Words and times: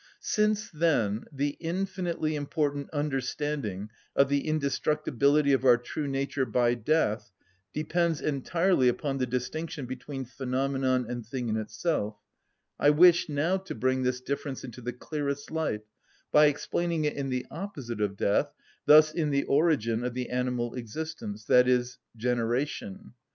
Since, 0.19 0.71
then, 0.71 1.25
the 1.31 1.49
infinitely 1.59 2.33
important 2.35 2.89
understanding 2.89 3.91
of 4.15 4.29
the 4.29 4.47
indestructibility 4.47 5.53
of 5.53 5.63
our 5.63 5.77
true 5.77 6.07
nature 6.07 6.43
by 6.47 6.73
death 6.73 7.31
depends 7.71 8.19
entirely 8.19 8.87
upon 8.87 9.19
the 9.19 9.27
distinction 9.27 9.85
between 9.85 10.25
phenomenon 10.25 11.05
and 11.07 11.23
thing 11.23 11.49
in 11.49 11.55
itself, 11.55 12.17
I 12.79 12.89
wish 12.89 13.29
now 13.29 13.57
to 13.57 13.75
bring 13.75 14.01
this 14.01 14.21
difference 14.21 14.63
into 14.63 14.81
the 14.81 14.91
clearest 14.91 15.51
light 15.51 15.81
by 16.31 16.47
explaining 16.47 17.05
it 17.05 17.13
in 17.15 17.29
the 17.29 17.45
opposite 17.51 18.01
of 18.01 18.17
death, 18.17 18.51
thus 18.87 19.13
in 19.13 19.29
the 19.29 19.43
origin 19.43 20.03
of 20.03 20.15
the 20.15 20.29
animal 20.31 20.73
existence, 20.73 21.47
i.e., 21.47 21.83
generation. 22.17 23.13